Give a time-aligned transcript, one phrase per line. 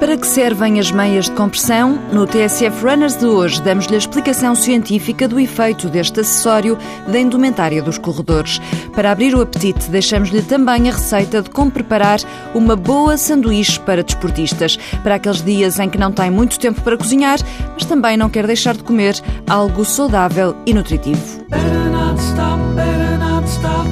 [0.00, 1.98] Para que servem as meias de compressão?
[2.12, 6.78] No TSF Runners de hoje damos-lhe a explicação científica do efeito deste acessório
[7.08, 8.60] da indumentária dos corredores.
[8.94, 12.20] Para abrir o apetite, deixamos-lhe também a receita de como preparar
[12.54, 16.96] uma boa sanduíche para desportistas, para aqueles dias em que não tem muito tempo para
[16.96, 17.38] cozinhar,
[17.74, 21.44] mas também não quer deixar de comer algo saudável e nutritivo.
[21.48, 23.88] Better not stop, better not stop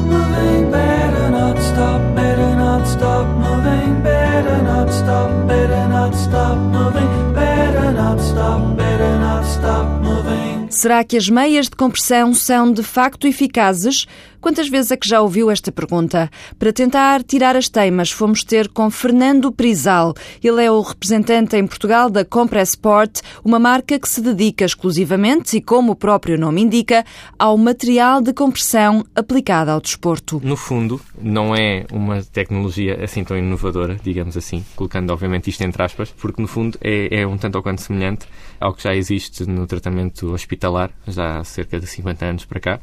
[2.97, 9.87] stop moving, better not stop, better not stop moving, better not stop, better not stop
[10.03, 10.67] moving.
[10.71, 14.07] Será que as meias de compressão são de facto eficazes?
[14.47, 16.31] Quantas vezes é que já ouviu esta pergunta?
[16.57, 20.15] Para tentar tirar as teimas, fomos ter com Fernando Prizal.
[20.41, 25.61] Ele é o representante em Portugal da Compressport, uma marca que se dedica exclusivamente, e
[25.61, 27.05] como o próprio nome indica,
[27.37, 30.41] ao material de compressão aplicado ao desporto.
[30.45, 35.83] No fundo, não é uma tecnologia assim tão inovadora, digamos assim, colocando obviamente isto entre
[35.83, 38.27] aspas, porque no fundo é, é um tanto ou quanto semelhante
[38.61, 42.81] ao que já existe no tratamento hospitalar, já há cerca de 50 anos para cá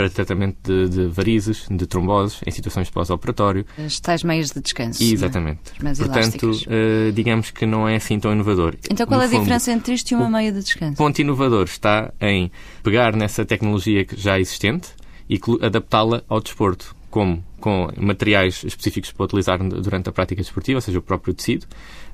[0.00, 3.66] para tratamento de, de varizes, de tromboses, em situações de pós-operatório.
[3.76, 5.02] As tais meias de descanso.
[5.02, 5.60] Exatamente.
[5.78, 5.94] É?
[5.94, 8.76] Portanto, uh, digamos que não é assim tão inovador.
[8.90, 10.94] Então qual no é a fundo, diferença entre isto e uma meia de descanso?
[10.94, 12.50] O ponto inovador está em
[12.82, 14.88] pegar nessa tecnologia já existente
[15.28, 16.96] e adaptá-la ao desporto.
[17.10, 17.44] Como?
[17.60, 21.66] Com materiais específicos para utilizar durante a prática desportiva, ou seja, o próprio tecido,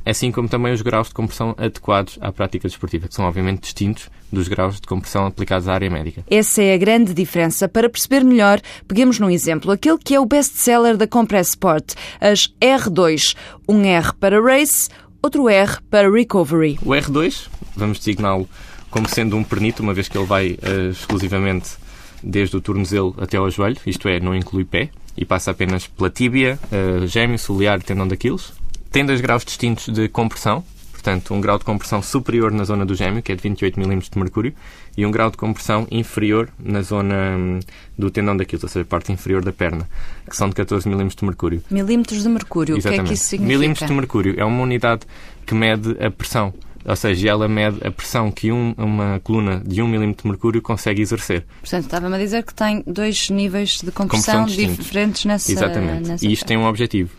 [0.05, 4.11] assim como também os graus de compressão adequados à prática desportiva, que são obviamente distintos
[4.33, 6.25] dos graus de compressão aplicados à área médica.
[6.28, 7.69] Essa é a grande diferença.
[7.69, 12.48] Para perceber melhor, peguemos num exemplo, aquele que é o best-seller da Compress Sport, as
[12.60, 13.36] R2.
[13.69, 14.88] Um R para Race,
[15.22, 16.78] outro R para Recovery.
[16.83, 18.48] O R2, vamos designá-lo
[18.91, 21.77] como sendo um pernito, uma vez que ele vai uh, exclusivamente
[22.22, 26.11] desde o tornozelo até ao joelho, isto é, não inclui pé, e passa apenas pela
[26.11, 28.53] tíbia, uh, gêmeo, solear e tendão daqueles
[28.97, 32.94] tem dois graus distintos de compressão, portanto, um grau de compressão superior na zona do
[32.94, 34.55] gêmeo, que é de 28 mm de mercúrio,
[34.97, 37.60] e um grau de compressão inferior na zona hum,
[37.99, 39.87] do tendão daquilo, ou seja, a parte inferior da perna,
[40.26, 41.62] que são de 14 mm de mercúrio.
[41.71, 43.00] Milímetros de mercúrio, Exatamente.
[43.00, 43.59] o que é que isso significa?
[43.59, 45.03] Milímetros de mercúrio é uma unidade
[45.44, 46.55] que mede a pressão.
[46.86, 50.62] Ou seja, ela mede a pressão que um, uma coluna de 1 mm de mercúrio
[50.62, 51.44] consegue exercer.
[51.60, 56.08] Portanto, estava-me a dizer que tem dois níveis de compressão, compressão diferentes nessa Exatamente.
[56.08, 57.10] Nessa e isto tem um objetivo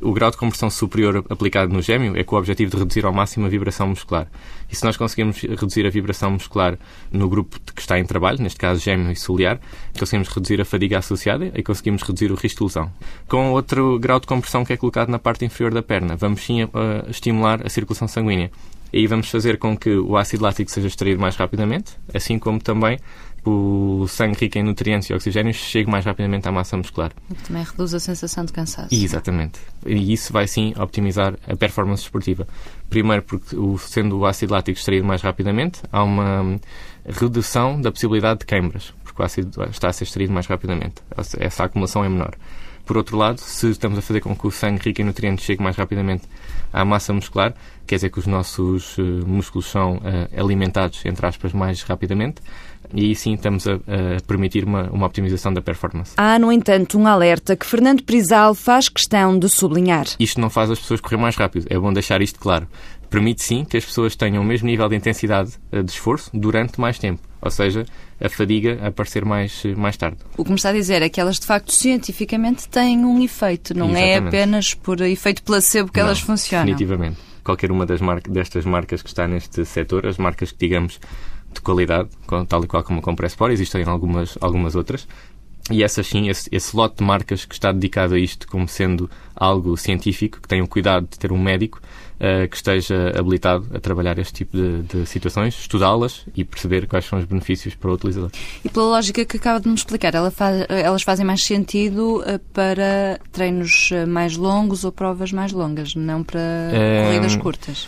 [0.00, 3.12] o grau de compressão superior aplicado no gêmeo é com o objetivo de reduzir ao
[3.12, 4.26] máximo a vibração muscular.
[4.70, 6.78] E se nós conseguirmos reduzir a vibração muscular
[7.10, 9.60] no grupo que está em trabalho, neste caso gêmeo e solear,
[9.98, 12.90] conseguimos reduzir a fadiga associada e conseguimos reduzir o risco de lesão.
[13.28, 16.64] Com outro grau de compressão que é colocado na parte inferior da perna, vamos sim
[16.64, 16.70] uh,
[17.08, 18.50] estimular a circulação sanguínea.
[18.92, 22.60] E aí vamos fazer com que o ácido lático seja extraído mais rapidamente, assim como
[22.60, 22.98] também
[23.44, 27.10] o sangue rico em nutrientes e oxigênio chegue mais rapidamente à massa muscular.
[27.44, 28.94] Também reduz a sensação de cansaço.
[28.94, 29.58] Exatamente.
[29.84, 32.46] E isso vai sim optimizar a performance esportiva.
[32.88, 36.60] Primeiro, porque sendo o ácido lático extraído mais rapidamente, há uma
[37.04, 40.96] redução da possibilidade de queimbras, porque o ácido está a ser extraído mais rapidamente.
[41.40, 42.36] Essa acumulação é menor.
[42.84, 45.62] Por outro lado, se estamos a fazer com que o sangue rico em nutrientes chegue
[45.62, 46.24] mais rapidamente
[46.72, 47.54] à massa muscular,
[47.86, 50.00] quer dizer que os nossos uh, músculos são uh,
[50.40, 52.42] alimentados, entre aspas, mais rapidamente,
[52.92, 56.12] e aí sim estamos a, a permitir uma, uma, optimização da performance.
[56.16, 60.06] Há, no entanto, um alerta que Fernando Prizal faz questão de sublinhar.
[60.18, 62.66] Isto não faz as pessoas correr mais rápido, é bom deixar isto claro.
[63.12, 66.80] Permite sim que as pessoas tenham o mesmo nível de intensidade eh, de esforço durante
[66.80, 67.84] mais tempo, ou seja,
[68.18, 70.16] a fadiga aparecer mais, mais tarde.
[70.34, 73.76] O que me está a dizer é que elas, de facto, cientificamente têm um efeito,
[73.76, 74.34] não é Exatamente.
[74.34, 76.64] é apenas por efeito placebo que não, elas funcionam.
[76.64, 77.18] Definitivamente.
[77.44, 80.98] Qualquer uma das mar destas marcas que está neste setor, as marcas que, digamos,
[81.52, 82.08] de qualidade,
[82.48, 85.06] tal e qual como a Compressor, existem algumas, algumas outras.
[85.70, 89.08] E essas sim, esse, esse lote de marcas que está dedicado a isto como sendo
[89.34, 91.80] algo científico, que tenha o cuidado de ter um médico
[92.22, 95.02] uh, que esteja habilitado a trabalhar este tipo de, de
[95.48, 98.30] estudá-las e perceber quais são os benefícios para o utilizador.
[98.64, 102.38] E pela lógica que acaba de nos explicar, ela faz, elas fazem mais sentido uh,
[102.52, 106.40] para treinos eh, mais longos ou provas mais longas, não para
[107.06, 107.86] corridas curtas?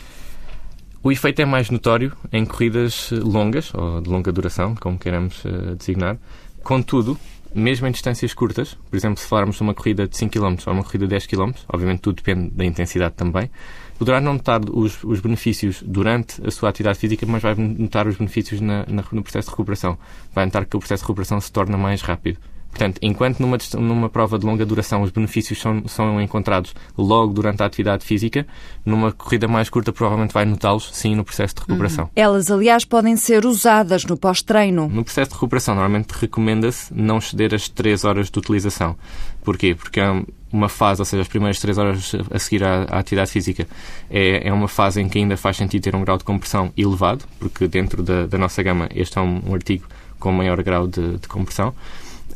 [1.03, 5.77] O efeito é mais notório em corridas longas, ou de longa duração, como queiramos uh,
[5.77, 6.17] designar.
[6.63, 7.19] Contudo,
[7.55, 10.73] mesmo em distâncias curtas, por exemplo, se falarmos de uma corrida de 5 km ou
[10.73, 13.51] uma corrida de 10 km, obviamente tudo depende da intensidade também,
[13.99, 18.17] poderá não notar os, os benefícios durante a sua atividade física, mas vai notar os
[18.17, 19.99] benefícios na, na, no processo de recuperação.
[20.35, 22.39] Vai notar que o processo de recuperação se torna mais rápido
[22.75, 27.63] Portanto, enquanto numa, numa prova de longa duração os benefícios são, são encontrados logo durante
[27.63, 28.45] a atividade física,
[28.85, 32.07] numa corrida mais curta provavelmente vai notá-los, sim, no processo de recuperação.
[32.07, 32.11] Uhum.
[32.17, 34.89] Elas, aliás, podem ser usadas no pós-treino.
[34.89, 38.97] No processo de recuperação, normalmente recomenda-se não exceder as 3 horas de utilização.
[39.45, 39.77] Porquê?
[39.77, 43.31] Porque é uma fase, ou seja, as primeiras 3 horas a seguir à, à atividade
[43.31, 43.69] física,
[44.11, 47.25] é, é, uma fase em que ainda faz sentido ter um grau de compressão elevado,
[47.39, 49.87] porque dentro da, da nossa gama este é um, um artigo
[50.19, 51.73] com maior grau de, de compressão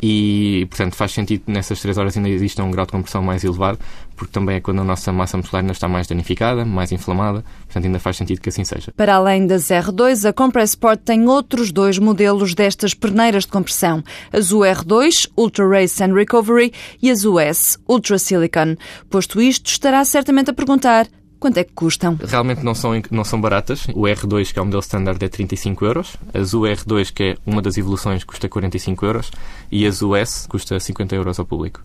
[0.03, 3.45] e, portanto, faz sentido que nessas 3 horas ainda exista um grau de compressão mais
[3.45, 3.79] elevado,
[4.17, 7.85] porque também é quando a nossa massa muscular ainda está mais danificada, mais inflamada, portanto,
[7.85, 8.93] ainda faz sentido que assim seja.
[8.97, 14.03] Para além das R2, a Compress Sport tem outros dois modelos destas perneiras de compressão:
[14.33, 18.77] as UR2, Ultra Race and Recovery, e as US, Ultra Silicon.
[19.09, 21.06] Posto isto, estará certamente a perguntar
[21.38, 22.19] Quanto é que custam?
[22.23, 23.87] Realmente não são, não são baratas.
[23.94, 26.17] O R2, que é o modelo standard, é 35 euros.
[26.35, 29.31] As UR2, que é uma das evoluções, custa 45 euros.
[29.70, 31.81] E as US custa 50 euros ao público.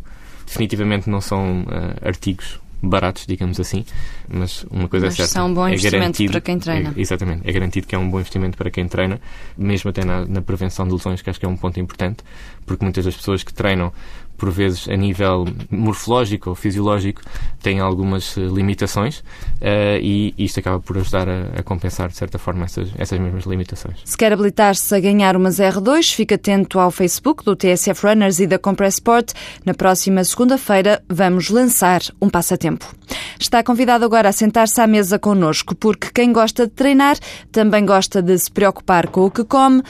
[0.45, 3.85] Definitivamente não são uh, artigos baratos, digamos assim,
[4.27, 5.31] mas uma coisa mas é certa.
[5.31, 6.94] são um bom é investimento para quem treina.
[6.95, 9.21] É, exatamente, é garantido que é um bom investimento para quem treina,
[9.57, 12.23] mesmo até na, na prevenção de lesões, que acho que é um ponto importante,
[12.65, 13.94] porque muitas das pessoas que treinam
[14.43, 17.21] por vezes a nível morfológico ou fisiológico
[17.61, 22.37] têm algumas eh, limitações uh, e isto acaba por ajudar a, a, compensar de certa
[22.37, 24.01] forma essas, essas mesmas limitações.
[24.03, 28.45] Se quer habilitar-se a ganhar umas R2, fique atento ao Facebook do TSF Runners e
[28.45, 29.31] da Compress Sport.
[29.65, 32.85] Na próxima segunda-feira vamos lançar um passatempo.
[33.39, 37.15] Está convidado agora a sentar-se à mesa connosco, porque quem gosta de treinar
[37.49, 39.81] também gosta de se preocupar com o que come.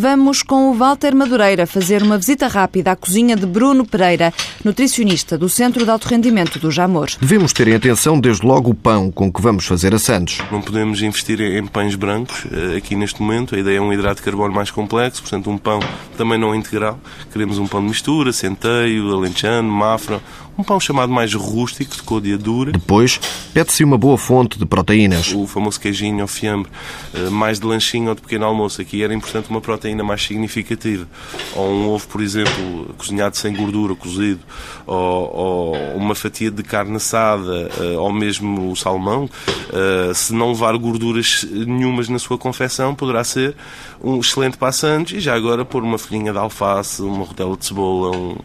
[0.00, 4.32] Vamos com o Walter Madureira fazer uma visita rápida à cozinha de Bruno Pereira,
[4.64, 7.08] nutricionista do Centro de Alto Rendimento do Jamor.
[7.20, 10.38] Devemos ter em atenção desde logo o pão com que vamos fazer a Santos.
[10.52, 13.56] Não podemos investir em pães brancos eh, aqui neste momento.
[13.56, 15.80] A ideia é um hidrato de carbono mais complexo, portanto um pão
[16.16, 17.00] também não integral.
[17.32, 20.20] Queremos um pão de mistura, centeio, alentejano, mafra,
[20.58, 22.72] um pão chamado mais rústico, de côdea dura.
[22.72, 23.20] Depois,
[23.54, 25.32] pede-se uma boa fonte de proteínas.
[25.32, 26.68] O famoso queijinho ou fiambre,
[27.14, 28.82] eh, mais de lanchinho ou de pequeno almoço.
[28.82, 31.06] Aqui era importante uma proteína mais significativa.
[31.54, 34.40] Ou um ovo, por exemplo, cozinhado sem gordura, cozido.
[34.84, 39.30] Ou, ou uma fatia de carne assada, eh, ou mesmo o salmão.
[39.72, 43.54] Eh, se não levar gorduras nenhumas na sua confecção, poderá ser
[44.02, 48.16] um excelente passantes e já agora pôr uma folhinha de alface, uma rodela de cebola,
[48.16, 48.36] um,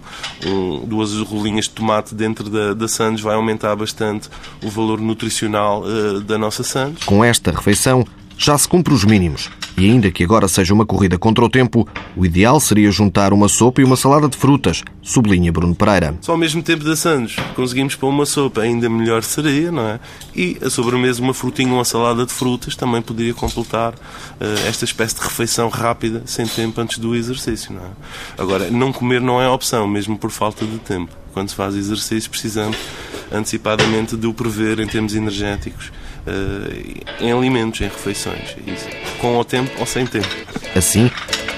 [0.45, 4.30] um, duas rolinhas de tomate dentro da, da sandes vai aumentar bastante
[4.64, 7.04] o valor nutricional uh, da nossa sandes.
[7.04, 8.06] Com esta refeição
[8.38, 9.50] já se cumpre os mínimos.
[9.75, 13.48] E ainda que agora seja uma corrida contra o tempo, o ideal seria juntar uma
[13.48, 16.16] sopa e uma salada de frutas, sublinha Bruno Pereira.
[16.22, 20.00] Só ao mesmo tempo de anos conseguimos pôr uma sopa, ainda melhor seria, não é?
[20.36, 25.16] E a sobremesa, uma frutinha uma salada de frutas, também poderia completar uh, esta espécie
[25.16, 27.90] de refeição rápida, sem tempo antes do exercício, não é?
[28.38, 31.12] Agora, não comer não é opção, mesmo por falta de tempo.
[31.34, 32.78] Quando se faz exercício, precisamos
[33.31, 35.92] antecipadamente de o prever em termos energéticos
[37.20, 38.56] em alimentos, em refeições.
[38.66, 38.88] Isso.
[39.20, 40.28] Com o tempo ou sem tempo.
[40.75, 41.10] Assim,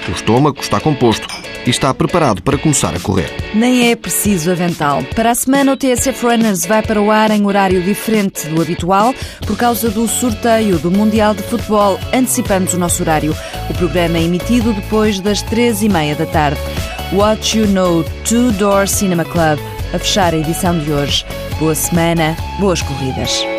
[0.08, 1.26] o estômago está composto
[1.66, 3.30] e está preparado para começar a correr.
[3.54, 5.02] Nem é preciso avental.
[5.14, 9.14] Para a semana, o TSF Runners vai para o ar em horário diferente do habitual
[9.46, 11.98] por causa do sorteio do Mundial de Futebol.
[12.12, 13.34] Antecipamos o nosso horário.
[13.68, 16.60] O programa é emitido depois das três e meia da tarde.
[17.12, 19.58] What You Know Two Door Cinema Club
[19.92, 21.24] a fechar a edição de hoje.
[21.58, 23.55] Boa semana, boas corridas.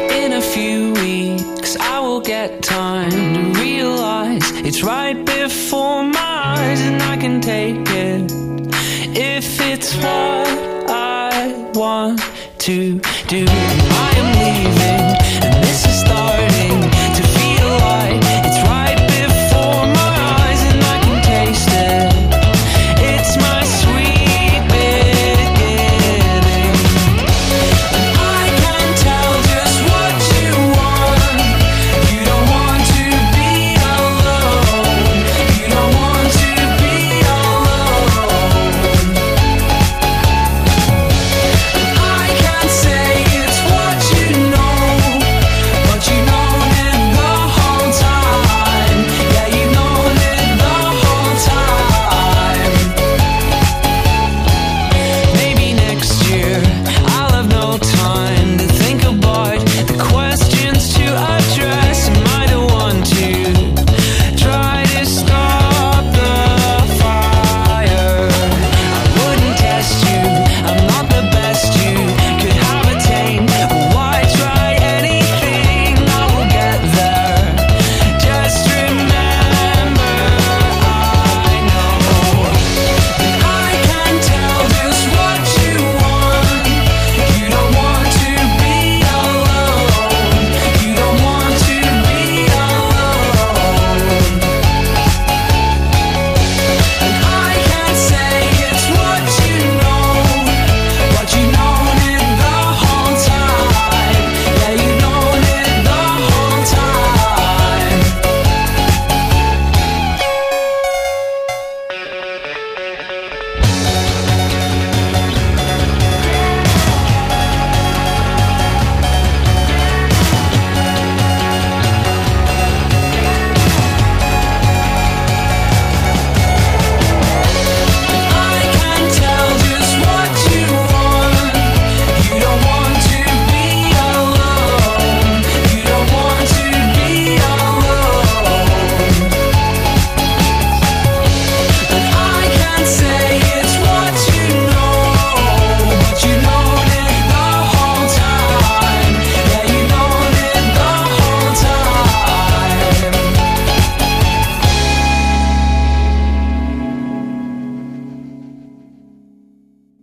[2.28, 6.20] get time to realize it's right before my
[6.58, 8.30] eyes, and I can take it
[9.16, 12.20] if it's what I want
[12.58, 13.46] to do.
[13.48, 16.97] I am leaving, and this is starting.